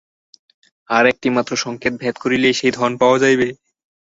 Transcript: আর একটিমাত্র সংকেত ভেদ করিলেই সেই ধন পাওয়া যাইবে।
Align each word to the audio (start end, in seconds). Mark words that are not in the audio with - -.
আর 0.89 1.03
একটিমাত্র 1.07 1.51
সংকেত 1.57 1.93
ভেদ 2.01 2.15
করিলেই 2.23 2.55
সেই 2.55 2.71
ধন 2.77 2.91
পাওয়া 3.01 3.17
যাইবে। 3.23 3.47